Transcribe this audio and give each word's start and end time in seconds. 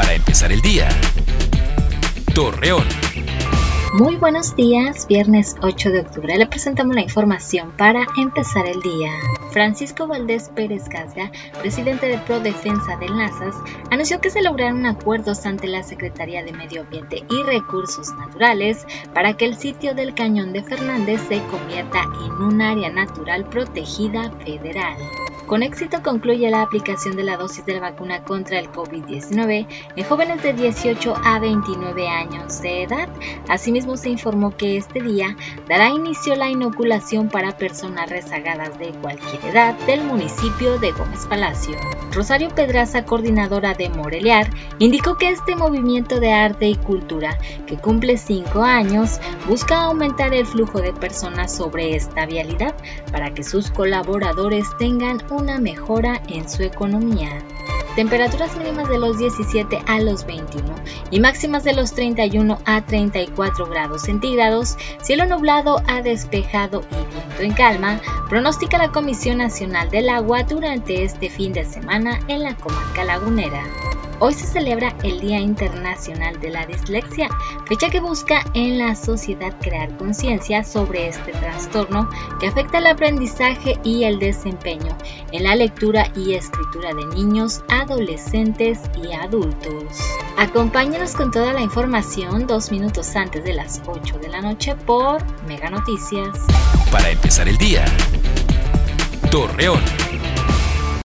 Para 0.00 0.14
empezar 0.14 0.50
el 0.50 0.62
día. 0.62 0.88
Torreón. 2.34 2.86
Muy 3.98 4.16
buenos 4.16 4.56
días, 4.56 5.06
viernes 5.06 5.56
8 5.60 5.90
de 5.90 6.00
octubre 6.00 6.38
le 6.38 6.46
presentamos 6.46 6.94
la 6.94 7.02
información 7.02 7.72
para 7.76 8.06
empezar 8.16 8.66
el 8.66 8.80
día. 8.80 9.10
Francisco 9.50 10.06
Valdés 10.06 10.48
Pérez 10.54 10.84
Casga, 10.88 11.30
presidente 11.60 12.06
de 12.06 12.16
Pro 12.16 12.40
Defensa 12.40 12.96
de 12.96 13.10
Lazas, 13.10 13.54
anunció 13.90 14.22
que 14.22 14.30
se 14.30 14.40
lograron 14.40 14.86
acuerdos 14.86 15.44
ante 15.44 15.66
la 15.66 15.82
Secretaría 15.82 16.42
de 16.44 16.52
Medio 16.52 16.80
Ambiente 16.80 17.22
y 17.28 17.42
Recursos 17.42 18.10
Naturales 18.14 18.86
para 19.12 19.34
que 19.34 19.44
el 19.44 19.54
sitio 19.54 19.94
del 19.94 20.14
Cañón 20.14 20.54
de 20.54 20.62
Fernández 20.62 21.20
se 21.28 21.42
convierta 21.50 22.04
en 22.24 22.32
un 22.42 22.62
área 22.62 22.88
natural 22.88 23.44
protegida 23.50 24.30
federal. 24.46 24.96
Con 25.50 25.64
éxito 25.64 26.00
concluye 26.04 26.48
la 26.48 26.62
aplicación 26.62 27.16
de 27.16 27.24
la 27.24 27.36
dosis 27.36 27.66
de 27.66 27.74
la 27.74 27.80
vacuna 27.80 28.22
contra 28.22 28.60
el 28.60 28.70
COVID-19 28.70 29.66
en 29.96 30.04
jóvenes 30.04 30.44
de 30.44 30.52
18 30.52 31.12
a 31.24 31.40
29 31.40 32.06
años 32.06 32.62
de 32.62 32.84
edad. 32.84 33.08
Asimismo, 33.48 33.96
se 33.96 34.10
informó 34.10 34.56
que 34.56 34.76
este 34.76 35.02
día 35.02 35.36
dará 35.68 35.88
inicio 35.88 36.36
la 36.36 36.48
inoculación 36.48 37.28
para 37.30 37.58
personas 37.58 38.08
rezagadas 38.08 38.78
de 38.78 38.92
cualquier 39.02 39.44
edad 39.44 39.74
del 39.86 40.04
municipio 40.04 40.78
de 40.78 40.92
Gómez 40.92 41.26
Palacio. 41.26 41.76
Rosario 42.12 42.50
Pedraza, 42.50 43.04
coordinadora 43.04 43.74
de 43.74 43.88
Moreliar, 43.88 44.50
indicó 44.78 45.16
que 45.16 45.30
este 45.30 45.56
movimiento 45.56 46.20
de 46.20 46.32
arte 46.32 46.68
y 46.68 46.76
cultura, 46.76 47.36
que 47.66 47.76
cumple 47.76 48.18
cinco 48.18 48.62
años, 48.62 49.18
busca 49.48 49.82
aumentar 49.82 50.32
el 50.32 50.46
flujo 50.46 50.80
de 50.80 50.92
personas 50.92 51.52
sobre 51.52 51.96
esta 51.96 52.24
vialidad 52.26 52.74
para 53.10 53.34
que 53.34 53.42
sus 53.42 53.68
colaboradores 53.72 54.68
tengan 54.78 55.18
un 55.30 55.39
una 55.40 55.58
mejora 55.58 56.20
en 56.28 56.48
su 56.48 56.62
economía. 56.62 57.42
Temperaturas 57.96 58.56
mínimas 58.56 58.88
de 58.88 58.98
los 58.98 59.18
17 59.18 59.82
a 59.86 60.00
los 60.00 60.24
21 60.24 60.74
y 61.10 61.18
máximas 61.18 61.64
de 61.64 61.74
los 61.74 61.92
31 61.92 62.58
a 62.64 62.82
34 62.82 63.66
grados 63.66 64.02
centígrados, 64.02 64.76
cielo 65.02 65.26
nublado 65.26 65.82
a 65.88 66.00
despejado 66.00 66.82
y 66.92 67.14
viento 67.14 67.42
en 67.42 67.52
calma, 67.52 68.00
pronostica 68.28 68.78
la 68.78 68.92
Comisión 68.92 69.38
Nacional 69.38 69.90
del 69.90 70.08
Agua 70.08 70.44
durante 70.44 71.02
este 71.02 71.28
fin 71.30 71.52
de 71.52 71.64
semana 71.64 72.20
en 72.28 72.44
la 72.44 72.54
comarca 72.54 73.02
lagunera. 73.02 73.64
Hoy 74.22 74.34
se 74.34 74.46
celebra 74.46 74.94
el 75.02 75.18
Día 75.18 75.40
Internacional 75.40 76.38
de 76.40 76.50
la 76.50 76.66
Dislexia, 76.66 77.30
fecha 77.66 77.88
que 77.88 78.00
busca 78.00 78.44
en 78.52 78.78
la 78.78 78.94
sociedad 78.94 79.56
crear 79.62 79.96
conciencia 79.96 80.62
sobre 80.62 81.08
este 81.08 81.32
trastorno 81.32 82.06
que 82.38 82.48
afecta 82.48 82.78
el 82.78 82.86
aprendizaje 82.88 83.80
y 83.82 84.04
el 84.04 84.18
desempeño 84.18 84.94
en 85.32 85.44
la 85.44 85.56
lectura 85.56 86.12
y 86.14 86.34
escritura 86.34 86.92
de 86.92 87.06
niños, 87.16 87.62
adolescentes 87.70 88.80
y 89.02 89.10
adultos. 89.14 89.84
Acompáñanos 90.36 91.14
con 91.14 91.30
toda 91.30 91.54
la 91.54 91.62
información 91.62 92.46
dos 92.46 92.70
minutos 92.70 93.16
antes 93.16 93.42
de 93.42 93.54
las 93.54 93.80
8 93.86 94.18
de 94.18 94.28
la 94.28 94.42
noche 94.42 94.74
por 94.74 95.22
Mega 95.46 95.70
Noticias. 95.70 96.36
Para 96.92 97.08
empezar 97.08 97.48
el 97.48 97.56
día, 97.56 97.86
Torreón. 99.30 99.80